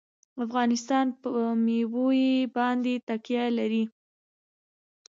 [0.45, 1.29] افغانستان په
[1.65, 3.83] مېوې باندې تکیه لري.